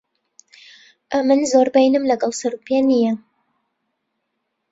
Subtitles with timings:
[1.17, 3.13] ئەمن زۆر بەینم لەگەڵ سەر و پێ نییە.